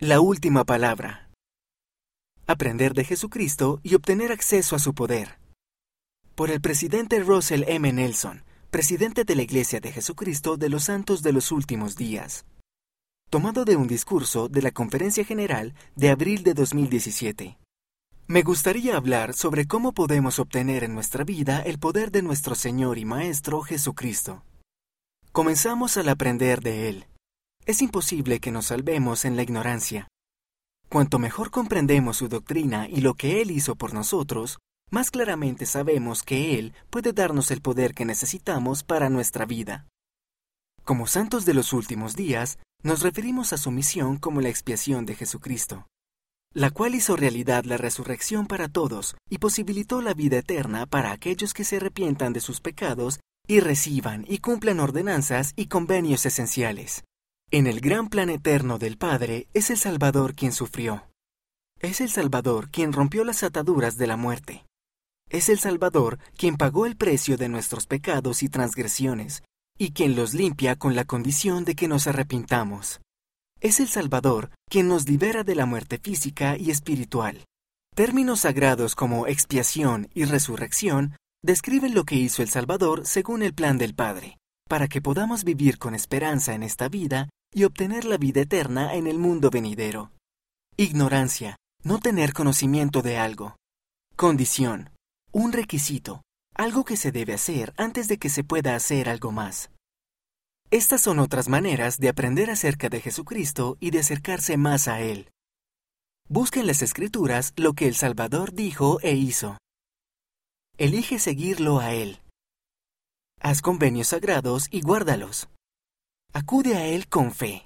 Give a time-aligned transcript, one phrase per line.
[0.00, 1.28] La última palabra.
[2.46, 5.40] Aprender de Jesucristo y obtener acceso a su poder.
[6.36, 7.92] Por el presidente Russell M.
[7.92, 12.46] Nelson, presidente de la Iglesia de Jesucristo de los Santos de los Últimos Días.
[13.28, 17.58] Tomado de un discurso de la Conferencia General de abril de 2017.
[18.28, 22.98] Me gustaría hablar sobre cómo podemos obtener en nuestra vida el poder de nuestro Señor
[22.98, 24.44] y Maestro Jesucristo.
[25.32, 27.06] Comenzamos al aprender de Él
[27.68, 30.08] es imposible que nos salvemos en la ignorancia.
[30.88, 34.58] Cuanto mejor comprendemos su doctrina y lo que Él hizo por nosotros,
[34.90, 39.86] más claramente sabemos que Él puede darnos el poder que necesitamos para nuestra vida.
[40.82, 45.14] Como santos de los últimos días, nos referimos a su misión como la expiación de
[45.14, 45.86] Jesucristo,
[46.54, 51.52] la cual hizo realidad la resurrección para todos y posibilitó la vida eterna para aquellos
[51.52, 57.04] que se arrepientan de sus pecados y reciban y cumplan ordenanzas y convenios esenciales.
[57.50, 61.08] En el gran plan eterno del Padre es el Salvador quien sufrió.
[61.80, 64.66] Es el Salvador quien rompió las ataduras de la muerte.
[65.30, 69.44] Es el Salvador quien pagó el precio de nuestros pecados y transgresiones,
[69.78, 73.00] y quien los limpia con la condición de que nos arrepintamos.
[73.60, 77.46] Es el Salvador quien nos libera de la muerte física y espiritual.
[77.94, 83.78] Términos sagrados como expiación y resurrección describen lo que hizo el Salvador según el plan
[83.78, 84.36] del Padre,
[84.68, 89.06] para que podamos vivir con esperanza en esta vida y obtener la vida eterna en
[89.06, 90.12] el mundo venidero.
[90.76, 93.56] Ignorancia, no tener conocimiento de algo.
[94.16, 94.90] Condición,
[95.32, 96.22] un requisito,
[96.54, 99.70] algo que se debe hacer antes de que se pueda hacer algo más.
[100.70, 105.30] Estas son otras maneras de aprender acerca de Jesucristo y de acercarse más a Él.
[106.28, 109.56] Busca en las Escrituras lo que el Salvador dijo e hizo.
[110.76, 112.20] Elige seguirlo a Él.
[113.40, 115.48] Haz convenios sagrados y guárdalos.
[116.38, 117.64] Acude a Él con fe.